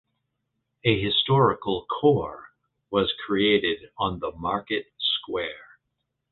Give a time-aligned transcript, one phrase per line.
[0.83, 2.53] A historical core
[2.89, 5.77] was created on the market square.